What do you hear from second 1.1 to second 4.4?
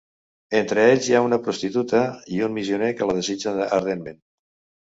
ha una prostituta i un missioner que la desitja ardentment.